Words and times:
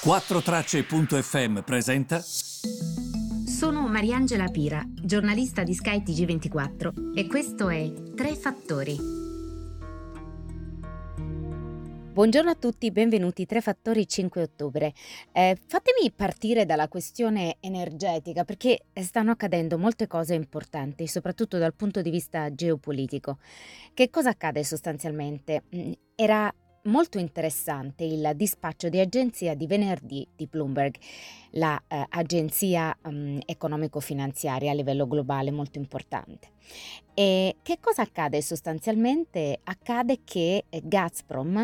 4Tracce.fm 0.00 1.62
presenta. 1.62 2.20
Sono 2.20 3.88
Mariangela 3.88 4.46
Pira, 4.46 4.80
giornalista 4.86 5.64
di 5.64 5.74
Sky 5.74 6.04
TG24 6.04 7.16
e 7.16 7.26
questo 7.26 7.68
è 7.68 7.92
Tre 8.14 8.36
Fattori. 8.36 8.96
Buongiorno 12.12 12.50
a 12.50 12.54
tutti, 12.54 12.92
benvenuti 12.92 13.44
Tre 13.44 13.60
Fattori 13.60 14.06
5 14.06 14.40
ottobre. 14.40 14.92
Eh, 15.32 15.58
fatemi 15.66 16.12
partire 16.14 16.64
dalla 16.64 16.86
questione 16.86 17.56
energetica 17.58 18.44
perché 18.44 18.84
stanno 19.02 19.32
accadendo 19.32 19.78
molte 19.78 20.06
cose 20.06 20.34
importanti, 20.34 21.08
soprattutto 21.08 21.58
dal 21.58 21.74
punto 21.74 22.02
di 22.02 22.10
vista 22.10 22.54
geopolitico. 22.54 23.38
Che 23.94 24.10
cosa 24.10 24.30
accade 24.30 24.62
sostanzialmente? 24.62 25.64
Mm, 25.74 25.92
era 26.14 26.54
Molto 26.84 27.18
interessante 27.18 28.04
il 28.04 28.32
dispaccio 28.34 28.88
di 28.88 28.98
agenzia 29.00 29.54
di 29.54 29.66
venerdì 29.66 30.26
di 30.34 30.46
Bloomberg, 30.46 30.96
l'agenzia 31.50 32.86
la, 32.86 32.96
eh, 33.02 33.08
um, 33.08 33.38
economico-finanziaria 33.44 34.70
a 34.70 34.74
livello 34.74 35.06
globale 35.06 35.50
molto 35.50 35.78
importante. 35.78 36.52
E 37.12 37.56
che 37.62 37.78
cosa 37.80 38.02
accade 38.02 38.40
sostanzialmente? 38.40 39.60
Accade 39.64 40.20
che 40.24 40.64
Gazprom 40.82 41.58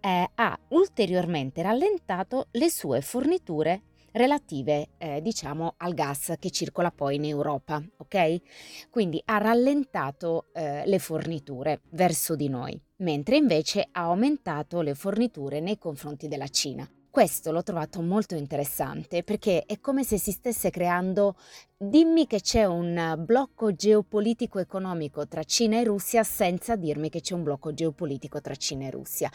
eh, 0.00 0.30
ha 0.34 0.58
ulteriormente 0.68 1.62
rallentato 1.62 2.48
le 2.50 2.68
sue 2.68 3.00
forniture 3.00 3.82
relative 4.16 4.88
eh, 4.98 5.20
diciamo 5.20 5.74
al 5.76 5.94
gas 5.94 6.34
che 6.38 6.50
circola 6.50 6.90
poi 6.90 7.16
in 7.16 7.24
Europa, 7.24 7.82
ok? 7.98 8.88
Quindi 8.90 9.22
ha 9.26 9.38
rallentato 9.38 10.46
eh, 10.52 10.86
le 10.86 10.98
forniture 10.98 11.82
verso 11.90 12.34
di 12.34 12.48
noi, 12.48 12.80
mentre 12.96 13.36
invece 13.36 13.88
ha 13.92 14.02
aumentato 14.02 14.80
le 14.80 14.94
forniture 14.94 15.60
nei 15.60 15.78
confronti 15.78 16.28
della 16.28 16.48
Cina. 16.48 16.88
Questo 17.10 17.50
l'ho 17.50 17.62
trovato 17.62 18.02
molto 18.02 18.34
interessante 18.34 19.22
perché 19.22 19.64
è 19.64 19.80
come 19.80 20.04
se 20.04 20.18
si 20.18 20.32
stesse 20.32 20.68
creando, 20.68 21.36
dimmi 21.74 22.26
che 22.26 22.42
c'è 22.42 22.66
un 22.66 23.14
blocco 23.24 23.72
geopolitico 23.74 24.58
economico 24.58 25.26
tra 25.26 25.42
Cina 25.42 25.80
e 25.80 25.84
Russia 25.84 26.22
senza 26.24 26.76
dirmi 26.76 27.08
che 27.08 27.22
c'è 27.22 27.32
un 27.32 27.42
blocco 27.42 27.72
geopolitico 27.72 28.42
tra 28.42 28.54
Cina 28.54 28.86
e 28.86 28.90
Russia. 28.90 29.30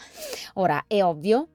Ora 0.54 0.84
è 0.86 1.02
ovvio 1.02 1.48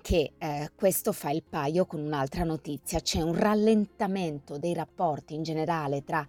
che 0.00 0.32
eh, 0.38 0.70
questo 0.74 1.12
fa 1.12 1.30
il 1.30 1.42
paio 1.42 1.84
con 1.84 2.00
un'altra 2.00 2.44
notizia, 2.44 3.00
c'è 3.00 3.20
un 3.20 3.34
rallentamento 3.34 4.58
dei 4.58 4.74
rapporti 4.74 5.34
in 5.34 5.42
generale 5.42 6.04
tra 6.04 6.26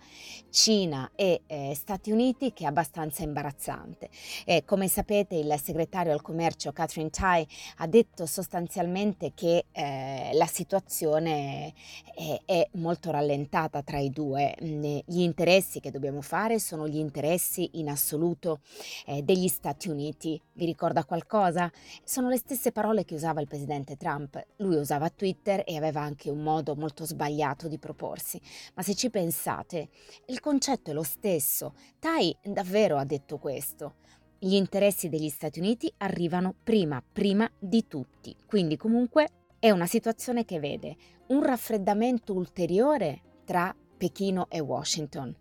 Cina 0.50 1.12
e 1.16 1.42
eh, 1.48 1.74
Stati 1.76 2.12
Uniti 2.12 2.52
che 2.54 2.64
è 2.64 2.68
abbastanza 2.68 3.24
imbarazzante. 3.24 4.10
E 4.46 4.64
come 4.66 4.88
sapete 4.88 5.36
il 5.36 5.54
segretario 5.62 6.12
al 6.12 6.22
commercio 6.22 6.72
Catherine 6.72 7.10
Tai 7.10 7.48
ha 7.78 7.88
detto 7.88 8.26
sostanzialmente 8.26 9.32
che 9.34 9.66
eh, 9.72 10.32
la 10.34 10.48
situazione 10.48 11.74
è, 12.16 12.42
è, 12.46 12.68
molto 12.74 13.12
rallentata 13.12 13.82
tra 13.82 14.00
i 14.00 14.10
due, 14.10 14.56
gli 14.60 15.22
interessi 15.22 15.80
che 15.80 15.92
dobbiamo 15.92 16.22
fare 16.22 16.60
sono 16.60 16.88
gli 16.88 16.98
interessi 16.98 17.70
in 17.74 17.90
assoluto 17.90 18.60
eh, 19.06 19.22
degli 19.22 19.48
Stati 19.48 19.90
Uniti. 19.90 20.40
Vi 20.54 20.66
ricorda 20.66 21.06
qualcosa? 21.06 21.72
Sono 22.04 22.28
le 22.28 22.38
stesse 22.38 22.72
parole 22.72 23.06
che 23.06 23.16
usava 23.16 23.40
il 23.40 23.48
presidente 23.48 23.68
presidente 23.70 23.98
Trump. 23.98 24.44
Lui 24.58 24.78
usava 24.78 25.10
Twitter 25.10 25.64
e 25.66 25.78
aveva 25.78 26.02
anche 26.02 26.32
un 26.32 26.42
modo 26.42 26.76
molto 26.76 27.06
sbagliato 27.06 27.68
di 27.68 27.78
proporsi. 27.78 28.42
Ma 28.74 28.82
se 28.82 28.96
ci 28.96 29.12
pensate, 29.12 29.90
il 30.26 30.40
concetto 30.40 30.90
è 30.90 30.94
lo 30.94 31.04
stesso. 31.04 31.76
Tai 32.00 32.36
davvero 32.42 32.98
ha 32.98 33.06
detto 33.06 33.38
questo. 33.38 33.96
Gli 34.40 34.56
interessi 34.56 35.10
degli 35.10 35.30
Stati 35.30 35.60
Uniti 35.60 35.92
arrivano 35.98 36.56
prima, 36.64 37.04
prima 37.12 37.50
di 37.60 37.88
tutti. 37.88 38.36
Quindi 38.48 38.76
comunque 38.76 39.28
è 39.60 39.70
una 39.70 39.86
situazione 39.86 40.46
che 40.46 40.60
vede 40.60 40.96
un 41.28 41.44
raffreddamento 41.44 42.34
ulteriore 42.34 43.22
tra 43.46 43.76
Pechino 44.00 44.48
e 44.50 44.62
Washington. 44.62 45.36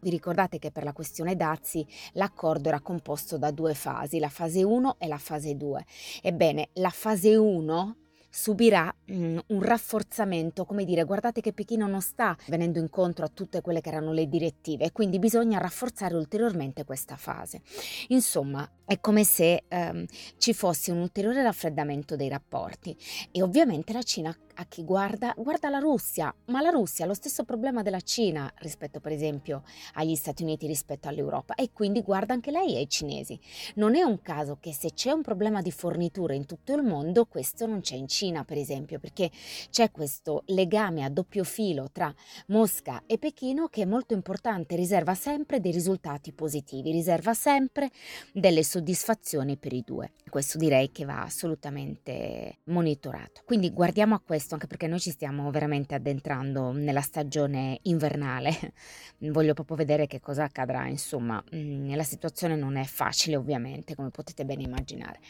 Vi 0.00 0.10
ricordate 0.10 0.58
che 0.58 0.72
per 0.72 0.82
la 0.82 0.92
questione 0.92 1.36
dazi 1.36 1.86
l'accordo 2.14 2.68
era 2.68 2.80
composto 2.80 3.38
da 3.38 3.52
due 3.52 3.72
fasi, 3.74 4.18
la 4.18 4.28
fase 4.28 4.64
1 4.64 4.96
e 4.98 5.06
la 5.06 5.18
fase 5.18 5.56
2. 5.56 5.86
Ebbene, 6.20 6.70
la 6.74 6.90
fase 6.90 7.36
1 7.36 7.96
subirà 8.30 8.94
mm, 9.10 9.38
un 9.48 9.62
rafforzamento, 9.62 10.64
come 10.64 10.84
dire, 10.84 11.02
guardate 11.04 11.40
che 11.40 11.52
Pechino 11.52 11.88
non 11.88 12.00
sta 12.00 12.36
venendo 12.46 12.78
incontro 12.78 13.24
a 13.24 13.28
tutte 13.28 13.60
quelle 13.60 13.80
che 13.80 13.88
erano 13.88 14.12
le 14.12 14.28
direttive 14.28 14.92
quindi 14.92 15.18
bisogna 15.18 15.58
rafforzare 15.58 16.14
ulteriormente 16.14 16.84
questa 16.84 17.16
fase. 17.16 17.62
Insomma, 18.08 18.68
è 18.84 19.00
come 19.00 19.24
se 19.24 19.64
ehm, 19.68 20.06
ci 20.38 20.54
fosse 20.54 20.92
un 20.92 20.98
ulteriore 20.98 21.42
raffreddamento 21.42 22.16
dei 22.16 22.28
rapporti 22.28 22.96
e 23.30 23.42
ovviamente 23.42 23.92
la 23.92 24.02
Cina 24.02 24.34
a 24.54 24.66
chi 24.66 24.84
guarda? 24.84 25.32
Guarda 25.36 25.70
la 25.70 25.78
Russia, 25.78 26.32
ma 26.46 26.60
la 26.60 26.70
Russia 26.70 27.04
ha 27.04 27.08
lo 27.08 27.14
stesso 27.14 27.44
problema 27.44 27.82
della 27.82 28.00
Cina 28.00 28.52
rispetto 28.58 29.00
per 29.00 29.12
esempio 29.12 29.62
agli 29.94 30.14
Stati 30.14 30.42
Uniti 30.42 30.66
rispetto 30.66 31.08
all'Europa 31.08 31.54
e 31.54 31.70
quindi 31.72 32.02
guarda 32.02 32.34
anche 32.34 32.50
lei 32.50 32.76
ai 32.76 32.88
cinesi. 32.88 33.38
Non 33.76 33.96
è 33.96 34.02
un 34.02 34.20
caso 34.20 34.58
che 34.60 34.72
se 34.74 34.92
c'è 34.92 35.12
un 35.12 35.22
problema 35.22 35.62
di 35.62 35.72
forniture 35.72 36.34
in 36.34 36.46
tutto 36.46 36.74
il 36.74 36.82
mondo 36.82 37.24
questo 37.24 37.66
non 37.66 37.80
c'è 37.80 37.96
in 37.96 38.06
Cina 38.06 38.19
per 38.44 38.58
esempio 38.58 38.98
perché 38.98 39.30
c'è 39.70 39.90
questo 39.90 40.42
legame 40.46 41.04
a 41.04 41.08
doppio 41.08 41.42
filo 41.42 41.88
tra 41.90 42.12
Mosca 42.48 43.02
e 43.06 43.16
Pechino 43.16 43.68
che 43.68 43.82
è 43.82 43.84
molto 43.86 44.12
importante, 44.12 44.76
riserva 44.76 45.14
sempre 45.14 45.58
dei 45.58 45.72
risultati 45.72 46.32
positivi, 46.32 46.92
riserva 46.92 47.32
sempre 47.32 47.90
delle 48.32 48.62
soddisfazioni 48.62 49.56
per 49.56 49.72
i 49.72 49.82
due. 49.84 50.12
Questo 50.28 50.58
direi 50.58 50.92
che 50.92 51.06
va 51.06 51.22
assolutamente 51.22 52.58
monitorato. 52.64 53.40
Quindi 53.46 53.70
guardiamo 53.70 54.14
a 54.14 54.20
questo 54.20 54.54
anche 54.54 54.66
perché 54.66 54.86
noi 54.86 55.00
ci 55.00 55.10
stiamo 55.10 55.50
veramente 55.50 55.94
addentrando 55.94 56.72
nella 56.72 57.00
stagione 57.00 57.78
invernale. 57.82 58.74
Voglio 59.30 59.54
proprio 59.54 59.76
vedere 59.76 60.06
che 60.06 60.20
cosa 60.20 60.44
accadrà, 60.44 60.86
insomma, 60.88 61.42
mm, 61.54 61.94
la 61.94 62.02
situazione 62.02 62.54
non 62.54 62.76
è 62.76 62.84
facile 62.84 63.36
ovviamente, 63.36 63.94
come 63.94 64.10
potete 64.10 64.44
bene 64.44 64.62
immaginare. 64.62 65.20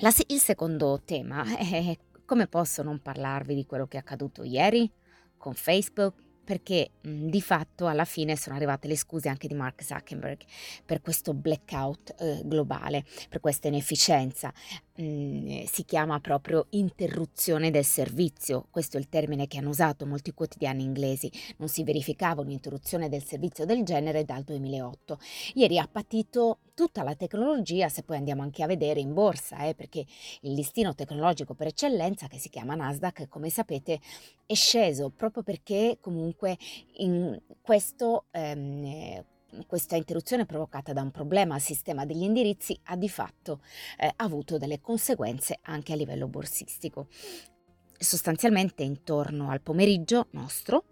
La, 0.00 0.12
il 0.28 0.38
secondo 0.38 1.00
tema 1.04 1.44
è 1.58 1.98
come 2.24 2.46
posso 2.46 2.84
non 2.84 3.00
parlarvi 3.00 3.54
di 3.54 3.66
quello 3.66 3.88
che 3.88 3.96
è 3.96 4.00
accaduto 4.00 4.44
ieri 4.44 4.88
con 5.36 5.54
Facebook, 5.54 6.14
perché 6.44 6.92
mh, 7.00 7.26
di 7.26 7.42
fatto 7.42 7.88
alla 7.88 8.04
fine 8.04 8.36
sono 8.36 8.54
arrivate 8.54 8.86
le 8.86 8.96
scuse 8.96 9.28
anche 9.28 9.48
di 9.48 9.54
Mark 9.54 9.82
Zuckerberg 9.82 10.42
per 10.84 11.00
questo 11.00 11.34
blackout 11.34 12.14
eh, 12.16 12.42
globale, 12.44 13.04
per 13.28 13.40
questa 13.40 13.66
inefficienza. 13.66 14.52
Mh, 14.96 15.64
si 15.64 15.84
chiama 15.84 16.20
proprio 16.20 16.66
interruzione 16.70 17.72
del 17.72 17.84
servizio, 17.84 18.68
questo 18.70 18.98
è 18.98 19.00
il 19.00 19.08
termine 19.08 19.48
che 19.48 19.58
hanno 19.58 19.70
usato 19.70 20.06
molti 20.06 20.32
quotidiani 20.32 20.84
inglesi. 20.84 21.30
Non 21.56 21.68
si 21.68 21.82
verificava 21.82 22.40
un'interruzione 22.40 23.08
del 23.08 23.24
servizio 23.24 23.64
del 23.64 23.82
genere 23.82 24.24
dal 24.24 24.44
2008. 24.44 25.18
Ieri 25.54 25.76
ha 25.78 25.88
patito 25.90 26.60
tutta 26.78 27.02
la 27.02 27.16
tecnologia, 27.16 27.88
se 27.88 28.04
poi 28.04 28.18
andiamo 28.18 28.42
anche 28.42 28.62
a 28.62 28.68
vedere 28.68 29.00
in 29.00 29.12
borsa, 29.12 29.64
eh, 29.64 29.74
perché 29.74 30.06
il 30.42 30.52
listino 30.52 30.94
tecnologico 30.94 31.54
per 31.54 31.66
eccellenza 31.66 32.28
che 32.28 32.38
si 32.38 32.48
chiama 32.48 32.76
Nasdaq, 32.76 33.26
come 33.26 33.50
sapete, 33.50 33.98
è 34.46 34.54
sceso 34.54 35.10
proprio 35.10 35.42
perché 35.42 35.98
comunque 36.00 36.56
in 36.98 37.36
questo... 37.60 38.26
Ehm, 38.30 39.24
questa 39.66 39.96
interruzione 39.96 40.44
provocata 40.44 40.92
da 40.92 41.00
un 41.00 41.10
problema 41.10 41.54
al 41.54 41.62
sistema 41.62 42.04
degli 42.04 42.22
indirizzi 42.22 42.78
ha 42.84 42.96
di 42.96 43.08
fatto 43.08 43.62
eh, 43.96 44.12
avuto 44.16 44.58
delle 44.58 44.78
conseguenze 44.78 45.58
anche 45.62 45.94
a 45.94 45.96
livello 45.96 46.28
borsistico 46.28 47.08
sostanzialmente 47.98 48.82
intorno 48.82 49.50
al 49.50 49.60
pomeriggio 49.60 50.28
nostro, 50.30 50.84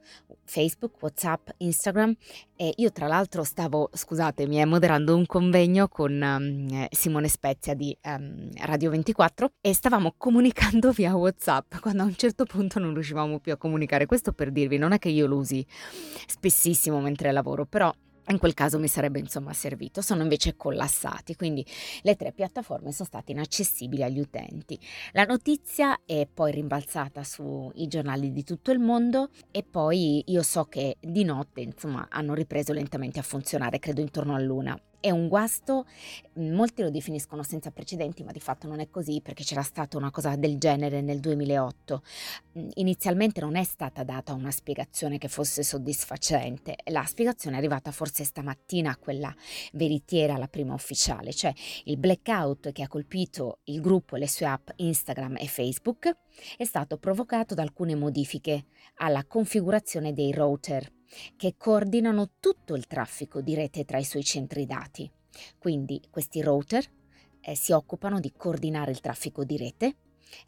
Facebook, 0.44 1.00
Whatsapp, 1.00 1.48
Instagram 1.58 2.14
e 2.56 2.72
io 2.76 2.90
tra 2.90 3.06
l'altro 3.06 3.44
stavo, 3.44 3.90
scusatemi, 3.92 4.64
moderando 4.64 5.14
un 5.14 5.26
convegno 5.26 5.88
con 5.88 6.20
um, 6.20 6.86
Simone 6.90 7.28
Spezia 7.28 7.74
di 7.74 7.96
um, 8.04 8.50
Radio 8.62 8.90
24 8.90 9.52
e 9.60 9.74
stavamo 9.74 10.14
comunicando 10.16 10.90
via 10.92 11.14
Whatsapp 11.14 11.76
quando 11.80 12.02
a 12.02 12.06
un 12.06 12.16
certo 12.16 12.44
punto 12.44 12.78
non 12.78 12.94
riuscivamo 12.94 13.38
più 13.38 13.52
a 13.52 13.56
comunicare. 13.56 14.06
Questo 14.06 14.32
per 14.32 14.50
dirvi, 14.50 14.78
non 14.78 14.92
è 14.92 14.98
che 14.98 15.08
io 15.08 15.26
lo 15.26 15.36
usi 15.36 15.64
spessissimo 16.26 17.00
mentre 17.00 17.32
lavoro, 17.32 17.66
però 17.66 17.92
in 18.28 18.38
quel 18.38 18.54
caso 18.54 18.78
mi 18.78 18.88
sarebbe 18.88 19.18
insomma 19.18 19.52
servito, 19.52 20.00
sono 20.00 20.22
invece 20.22 20.56
collassati, 20.56 21.36
quindi 21.36 21.64
le 22.02 22.16
tre 22.16 22.32
piattaforme 22.32 22.92
sono 22.92 23.08
state 23.08 23.32
inaccessibili 23.32 24.02
agli 24.02 24.18
utenti. 24.18 24.78
La 25.12 25.24
notizia 25.24 26.00
è 26.04 26.26
poi 26.32 26.52
rimbalzata 26.52 27.22
sui 27.24 27.86
giornali 27.86 28.32
di 28.32 28.44
tutto 28.44 28.70
il 28.70 28.78
mondo 28.78 29.30
e 29.50 29.62
poi 29.62 30.24
io 30.26 30.42
so 30.42 30.64
che 30.64 30.96
di 31.00 31.24
notte 31.24 31.60
insomma 31.60 32.06
hanno 32.10 32.34
ripreso 32.34 32.72
lentamente 32.72 33.18
a 33.18 33.22
funzionare, 33.22 33.78
credo 33.78 34.00
intorno 34.00 34.34
a 34.34 34.40
luna. 34.40 34.78
È 35.00 35.10
un 35.10 35.28
guasto, 35.28 35.86
molti 36.34 36.82
lo 36.82 36.90
definiscono 36.90 37.42
senza 37.42 37.70
precedenti, 37.70 38.22
ma 38.24 38.32
di 38.32 38.40
fatto 38.40 38.66
non 38.66 38.80
è 38.80 38.88
così 38.90 39.20
perché 39.20 39.44
c'era 39.44 39.62
stata 39.62 39.96
una 39.96 40.10
cosa 40.10 40.36
del 40.36 40.58
genere 40.58 41.00
nel 41.00 41.20
2008. 41.20 42.02
Inizialmente 42.74 43.40
non 43.40 43.56
è 43.56 43.64
stata 43.64 44.02
data 44.02 44.32
una 44.32 44.50
spiegazione 44.50 45.18
che 45.18 45.28
fosse 45.28 45.62
soddisfacente, 45.62 46.76
la 46.86 47.04
spiegazione 47.04 47.56
è 47.56 47.58
arrivata 47.58 47.90
forse 47.90 48.24
stamattina, 48.24 48.96
quella 48.96 49.34
veritiera, 49.72 50.36
la 50.36 50.48
prima 50.48 50.74
ufficiale, 50.74 51.32
cioè 51.32 51.52
il 51.84 51.98
blackout 51.98 52.72
che 52.72 52.82
ha 52.82 52.88
colpito 52.88 53.60
il 53.64 53.80
gruppo 53.80 54.16
e 54.16 54.20
le 54.20 54.28
sue 54.28 54.46
app 54.46 54.70
Instagram 54.76 55.36
e 55.38 55.46
Facebook 55.46 56.16
è 56.56 56.64
stato 56.64 56.98
provocato 56.98 57.54
da 57.54 57.62
alcune 57.62 57.94
modifiche 57.94 58.66
alla 58.96 59.24
configurazione 59.24 60.12
dei 60.12 60.32
router 60.32 60.92
che 61.36 61.54
coordinano 61.56 62.32
tutto 62.40 62.74
il 62.74 62.86
traffico 62.86 63.40
di 63.40 63.54
rete 63.54 63.84
tra 63.84 63.98
i 63.98 64.04
suoi 64.04 64.24
centri 64.24 64.66
dati. 64.66 65.10
Quindi 65.58 66.02
questi 66.10 66.40
router 66.40 66.84
eh, 67.40 67.54
si 67.54 67.72
occupano 67.72 68.20
di 68.20 68.32
coordinare 68.36 68.90
il 68.90 69.00
traffico 69.00 69.44
di 69.44 69.56
rete 69.56 69.96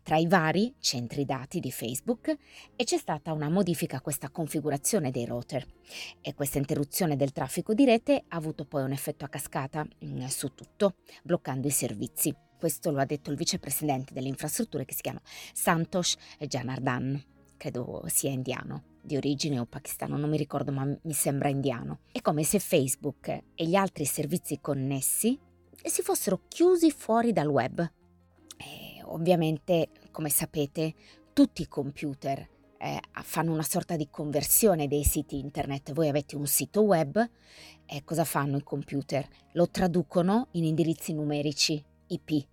tra 0.02 0.16
i 0.16 0.26
vari 0.26 0.74
centri 0.80 1.24
dati 1.24 1.60
di 1.60 1.70
Facebook 1.70 2.36
e 2.74 2.84
c'è 2.84 2.98
stata 2.98 3.32
una 3.32 3.48
modifica 3.48 3.98
a 3.98 4.00
questa 4.00 4.30
configurazione 4.30 5.10
dei 5.10 5.24
router 5.24 5.64
e 6.20 6.34
questa 6.34 6.58
interruzione 6.58 7.16
del 7.16 7.32
traffico 7.32 7.74
di 7.74 7.84
rete 7.84 8.24
ha 8.28 8.36
avuto 8.36 8.64
poi 8.64 8.82
un 8.82 8.92
effetto 8.92 9.24
a 9.24 9.28
cascata 9.28 9.84
mh, 9.84 10.06
mm, 10.06 10.24
su 10.26 10.52
tutto, 10.54 10.96
bloccando 11.22 11.66
i 11.66 11.70
servizi. 11.70 12.34
Questo 12.58 12.90
lo 12.90 12.98
ha 12.98 13.04
detto 13.04 13.30
il 13.30 13.36
vicepresidente 13.36 14.12
delle 14.12 14.28
infrastrutture 14.28 14.84
che 14.84 14.94
si 14.94 15.02
chiama 15.02 15.20
Santosh 15.52 16.16
Janardan, 16.40 17.22
credo 17.56 18.02
sia 18.06 18.30
indiano 18.30 18.96
di 19.00 19.16
origine 19.16 19.58
o 19.58 19.64
pakistano, 19.64 20.16
non 20.16 20.28
mi 20.28 20.36
ricordo 20.36 20.72
ma 20.72 20.84
mi 20.84 21.12
sembra 21.12 21.48
indiano. 21.48 22.00
È 22.10 22.20
come 22.20 22.42
se 22.42 22.58
Facebook 22.58 23.28
e 23.28 23.66
gli 23.66 23.74
altri 23.74 24.04
servizi 24.04 24.60
connessi 24.60 25.38
si 25.84 26.02
fossero 26.02 26.42
chiusi 26.48 26.90
fuori 26.90 27.32
dal 27.32 27.46
web. 27.46 27.80
E 28.56 29.02
ovviamente, 29.04 29.90
come 30.10 30.28
sapete, 30.28 30.94
tutti 31.32 31.62
i 31.62 31.68
computer 31.68 32.46
eh, 32.78 33.00
fanno 33.22 33.52
una 33.52 33.62
sorta 33.62 33.96
di 33.96 34.08
conversione 34.10 34.88
dei 34.88 35.04
siti 35.04 35.38
internet. 35.38 35.92
Voi 35.92 36.08
avete 36.08 36.36
un 36.36 36.46
sito 36.46 36.82
web 36.82 37.30
e 37.86 38.04
cosa 38.04 38.24
fanno 38.24 38.56
i 38.56 38.62
computer? 38.62 39.26
Lo 39.52 39.68
traducono 39.68 40.48
in 40.52 40.64
indirizzi 40.64 41.12
numerici 41.12 41.82
IP. 42.08 42.46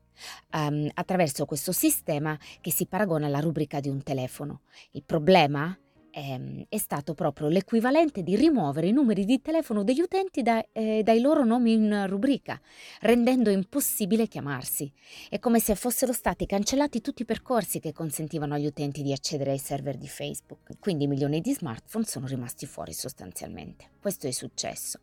Um, 0.54 0.90
attraverso 0.94 1.46
questo 1.46 1.74
sistema 1.74 2.40
che 2.62 2.72
si 2.72 2.86
paragona 2.86 3.26
alla 3.26 3.42
rubrica 3.42 3.82
di 3.82 3.90
un 3.90 4.02
telefono. 4.02 4.62
Il 4.92 5.04
problema 5.04 5.78
ehm, 6.16 6.66
è 6.70 6.78
stato 6.78 7.14
proprio 7.14 7.50
l'equivalente 7.50 8.24
di 8.24 8.36
rimuovere 8.36 8.88
i 8.88 8.92
numeri 8.92 9.26
di 9.26 9.42
telefono 9.42 9.84
degli 9.84 10.00
utenti 10.00 10.42
da, 10.42 10.66
eh, 10.72 11.04
dai 11.04 11.20
loro 11.20 11.44
nomi 11.44 11.74
in 11.74 12.06
rubrica, 12.08 12.60
rendendo 13.02 13.50
impossibile 13.50 14.28
chiamarsi. 14.28 14.92
È 15.30 15.38
come 15.40 15.60
se 15.60 15.76
fossero 15.76 16.14
stati 16.14 16.46
cancellati 16.46 17.02
tutti 17.02 17.24
i 17.24 17.26
percorsi 17.26 17.80
che 17.80 17.92
consentivano 17.92 18.54
agli 18.54 18.66
utenti 18.66 19.04
di 19.04 19.12
accedere 19.12 19.52
ai 19.52 19.58
server 19.58 19.98
di 19.98 20.08
Facebook. 20.08 20.80
Quindi 20.80 21.08
milioni 21.08 21.42
di 21.42 21.54
smartphone 21.54 22.06
sono 22.06 22.28
rimasti 22.28 22.66
fuori 22.66 22.94
sostanzialmente. 22.94 23.90
Questo 24.00 24.28
è 24.28 24.32
successo. 24.32 25.00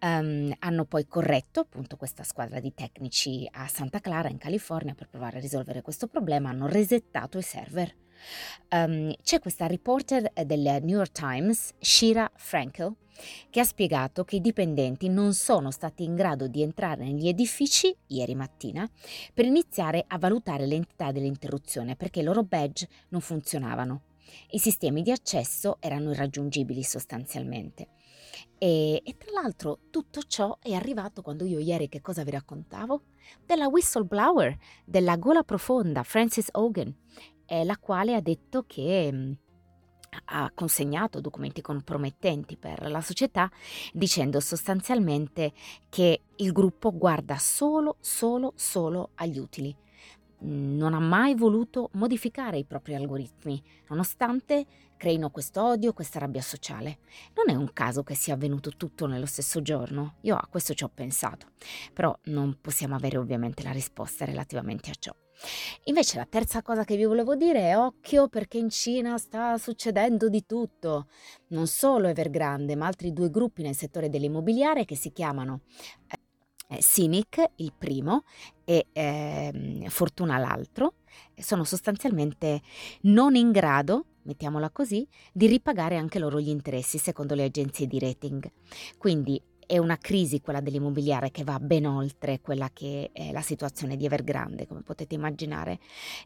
Um, 0.00 0.52
hanno 0.60 0.84
poi 0.84 1.06
corretto 1.06 1.60
appunto 1.60 1.96
questa 1.96 2.22
squadra 2.22 2.60
di 2.60 2.72
tecnici 2.72 3.46
a 3.50 3.66
Santa 3.66 4.00
Clara 4.00 4.28
in 4.28 4.38
California 4.38 4.94
per 4.94 5.08
provare 5.08 5.38
a 5.38 5.40
risolvere 5.40 5.82
questo 5.82 6.06
problema, 6.06 6.50
hanno 6.50 6.68
resettato 6.68 7.38
i 7.38 7.42
server 7.42 7.94
Um, 8.70 9.14
c'è 9.22 9.40
questa 9.40 9.66
reporter 9.66 10.30
eh, 10.34 10.44
del 10.44 10.60
New 10.82 10.96
York 10.96 11.12
Times, 11.12 11.72
Shira 11.78 12.30
Frankel, 12.34 12.94
che 13.50 13.60
ha 13.60 13.64
spiegato 13.64 14.24
che 14.24 14.36
i 14.36 14.40
dipendenti 14.40 15.08
non 15.08 15.34
sono 15.34 15.70
stati 15.70 16.04
in 16.04 16.14
grado 16.14 16.46
di 16.46 16.62
entrare 16.62 17.04
negli 17.04 17.28
edifici 17.28 17.94
ieri 18.08 18.34
mattina 18.34 18.88
per 19.34 19.44
iniziare 19.44 20.04
a 20.06 20.18
valutare 20.18 20.66
l'entità 20.66 21.10
dell'interruzione 21.10 21.96
perché 21.96 22.20
i 22.20 22.24
loro 22.24 22.42
badge 22.42 22.88
non 23.08 23.20
funzionavano. 23.20 24.02
I 24.50 24.58
sistemi 24.58 25.02
di 25.02 25.10
accesso 25.10 25.78
erano 25.80 26.12
irraggiungibili 26.12 26.82
sostanzialmente. 26.82 27.88
E, 28.58 29.00
e, 29.04 29.16
tra 29.16 29.30
l'altro 29.40 29.78
tutto 29.90 30.22
ciò 30.22 30.58
è 30.60 30.72
arrivato 30.72 31.22
quando 31.22 31.44
io 31.44 31.58
ieri 31.58 31.88
che 31.88 32.00
cosa 32.00 32.22
vi 32.24 32.30
raccontavo? 32.30 33.02
Della 33.44 33.68
whistleblower, 33.68 34.56
della 34.84 35.16
gola 35.16 35.42
profonda, 35.42 36.02
Francis 36.02 36.48
Hogan, 36.52 36.94
eh, 37.48 37.64
la 37.64 37.76
quale 37.78 38.14
ha 38.14 38.20
detto 38.20 38.64
che 38.66 39.10
mh, 39.10 39.36
ha 40.26 40.50
consegnato 40.54 41.20
documenti 41.20 41.60
compromettenti 41.60 42.56
per 42.56 42.90
la 42.90 43.00
società 43.00 43.50
dicendo 43.92 44.40
sostanzialmente 44.40 45.52
che 45.88 46.22
il 46.36 46.52
gruppo 46.52 46.92
guarda 46.96 47.36
solo, 47.38 47.96
solo, 48.00 48.52
solo 48.54 49.10
agli 49.16 49.38
utili. 49.38 49.74
Non 50.40 50.94
ha 50.94 51.00
mai 51.00 51.34
voluto 51.34 51.90
modificare 51.94 52.58
i 52.58 52.64
propri 52.64 52.94
algoritmi, 52.94 53.60
nonostante 53.88 54.66
creino 54.96 55.30
questo 55.30 55.64
odio, 55.64 55.92
questa 55.92 56.20
rabbia 56.20 56.42
sociale. 56.42 56.98
Non 57.34 57.52
è 57.52 57.58
un 57.58 57.72
caso 57.72 58.04
che 58.04 58.14
sia 58.14 58.34
avvenuto 58.34 58.76
tutto 58.76 59.06
nello 59.06 59.26
stesso 59.26 59.62
giorno, 59.62 60.16
io 60.20 60.36
a 60.36 60.46
questo 60.48 60.74
ci 60.74 60.84
ho 60.84 60.90
pensato, 60.92 61.48
però 61.92 62.16
non 62.24 62.58
possiamo 62.60 62.94
avere 62.94 63.16
ovviamente 63.16 63.64
la 63.64 63.72
risposta 63.72 64.24
relativamente 64.24 64.90
a 64.90 64.94
ciò. 64.96 65.12
Invece 65.84 66.18
la 66.18 66.26
terza 66.28 66.62
cosa 66.62 66.84
che 66.84 66.96
vi 66.96 67.04
volevo 67.04 67.34
dire 67.34 67.60
è 67.60 67.78
occhio 67.78 68.28
perché 68.28 68.58
in 68.58 68.70
Cina 68.70 69.18
sta 69.18 69.56
succedendo 69.58 70.28
di 70.28 70.44
tutto. 70.46 71.06
Non 71.48 71.66
solo 71.66 72.08
Evergrande, 72.08 72.76
ma 72.76 72.86
altri 72.86 73.12
due 73.12 73.30
gruppi 73.30 73.62
nel 73.62 73.76
settore 73.76 74.08
dell'immobiliare 74.08 74.84
che 74.84 74.96
si 74.96 75.12
chiamano 75.12 75.60
eh, 76.68 76.78
Cynic, 76.78 77.52
il 77.56 77.72
primo, 77.76 78.24
e 78.64 78.86
eh, 78.92 79.84
Fortuna 79.88 80.38
l'altro, 80.38 80.94
sono 81.34 81.64
sostanzialmente 81.64 82.60
non 83.02 83.34
in 83.34 83.50
grado 83.50 84.04
mettiamola 84.28 84.68
così, 84.70 85.08
di 85.32 85.46
ripagare 85.46 85.96
anche 85.96 86.18
loro 86.18 86.38
gli 86.38 86.50
interessi 86.50 86.98
secondo 86.98 87.34
le 87.34 87.44
agenzie 87.44 87.86
di 87.86 87.98
rating. 87.98 88.46
Quindi 88.98 89.40
è 89.68 89.76
una 89.76 89.98
crisi 89.98 90.40
quella 90.40 90.62
dell'immobiliare 90.62 91.30
che 91.30 91.44
va 91.44 91.60
ben 91.60 91.84
oltre 91.84 92.40
quella 92.40 92.70
che 92.72 93.10
è 93.12 93.32
la 93.32 93.42
situazione 93.42 93.98
di 93.98 94.06
Evergrande, 94.06 94.66
come 94.66 94.80
potete 94.80 95.14
immaginare, 95.14 95.78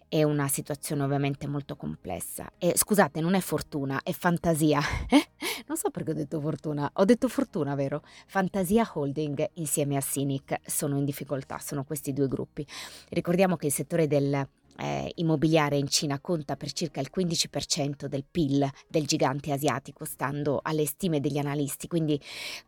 è 0.09 0.23
una 0.23 0.47
situazione 0.47 1.03
ovviamente 1.03 1.49
molto 1.49 1.75
complessa. 1.75 2.53
E 2.56 2.75
scusate, 2.77 3.21
non 3.21 3.35
è 3.35 3.41
fortuna, 3.41 4.00
è 4.05 4.12
fantasia. 4.12 4.81
non 5.67 5.77
so 5.77 5.91
perché 5.91 6.12
ho 6.12 6.15
detto 6.15 6.41
fortuna, 6.41 6.89
ho 6.94 7.05
detto 7.05 7.27
fortuna, 7.27 7.75
vero? 7.75 8.05
Fantasia 8.29 8.89
Holding 8.94 9.50
insieme 9.55 9.97
a 9.97 10.00
Cynic 10.00 10.61
sono 10.65 10.97
in 10.97 11.05
difficoltà, 11.05 11.59
sono 11.59 11.83
questi 11.83 12.12
due 12.12 12.29
gruppi. 12.29 12.65
Ricordiamo 13.09 13.56
che 13.56 13.67
il 13.67 13.73
settore 13.73 14.06
del 14.06 14.47
eh, 14.77 15.13
immobiliare 15.17 15.77
in 15.77 15.89
Cina 15.89 16.21
conta 16.21 16.57
per 16.57 16.73
circa 16.73 17.01
il 17.01 17.11
15% 17.15 18.07
del 18.07 18.25
PIL 18.29 18.69
del 18.89 19.07
gigante 19.07 19.53
asiatico, 19.53 20.05
stando 20.05 20.61
alle 20.63 20.87
stime 20.87 21.21
degli 21.21 21.39
analisti. 21.39 21.89
Quindi 21.89 22.21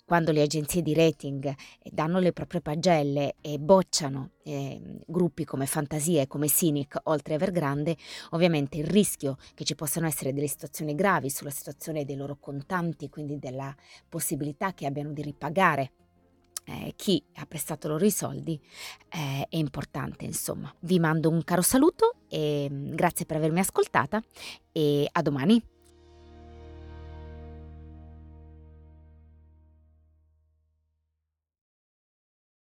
quando 0.05 0.33
le 0.33 0.43
agenzie 0.43 0.83
di 0.83 0.95
rating 0.95 1.47
eh, 1.47 1.55
danno 1.93 2.19
le 2.19 2.33
proprie 2.33 2.61
pagelle 2.61 3.37
e 3.41 3.59
bocciano 3.59 4.31
eh, 4.45 4.81
gruppi 5.07 5.45
come 5.45 5.67
Fantasia 5.67 6.23
e 6.23 6.27
come 6.27 6.47
Cynic, 6.49 7.01
oltre 7.05 7.35
Evergrande, 7.35 7.97
ovviamente 8.31 8.79
il 8.79 8.87
rischio 8.87 9.37
che 9.55 9.65
ci 9.65 9.75
possano 9.75 10.07
essere 10.07 10.33
delle 10.33 10.49
situazioni 10.49 10.95
gravi 10.95 11.31
sulla 11.31 11.51
situazione 11.51 12.05
dei 12.05 12.17
loro 12.17 12.37
contanti, 12.39 13.09
quindi 13.09 13.39
della 13.39 13.75
possibilità 14.09 14.75
che 14.75 14.87
abbiano 14.87 15.13
di 15.13 15.23
ripagare 15.23 15.93
eh, 16.65 16.93
chi 16.97 17.23
ha 17.35 17.47
prestato 17.47 17.89
loro 17.89 18.05
i 18.05 18.11
soldi 18.11 18.61
eh, 19.09 19.47
è 19.49 19.57
importante, 19.57 20.25
insomma. 20.25 20.75
Vi 20.81 20.99
mando 20.99 21.31
un 21.31 21.43
caro 21.45 21.63
saluto 21.63 22.17
e 22.29 22.69
mm, 22.71 22.95
grazie 22.95 23.27
per 23.27 23.37
avermi 23.37 23.61
ascoltata 23.61 24.23
e 24.73 25.09
a 25.11 25.23
domani. 25.23 25.63